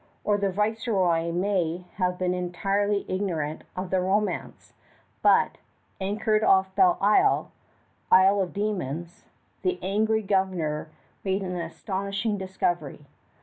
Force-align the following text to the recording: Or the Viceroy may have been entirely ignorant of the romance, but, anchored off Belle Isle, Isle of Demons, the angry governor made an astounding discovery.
Or 0.23 0.39
the 0.39 0.49
Viceroy 0.51 1.31
may 1.31 1.85
have 1.97 2.17
been 2.17 2.33
entirely 2.33 3.05
ignorant 3.07 3.63
of 3.75 3.91
the 3.91 3.99
romance, 4.01 4.73
but, 5.21 5.59
anchored 5.99 6.43
off 6.43 6.73
Belle 6.73 6.97
Isle, 6.99 7.51
Isle 8.11 8.41
of 8.41 8.51
Demons, 8.51 9.25
the 9.61 9.77
angry 9.83 10.23
governor 10.23 10.89
made 11.23 11.43
an 11.43 11.55
astounding 11.55 12.39
discovery. 12.39 13.05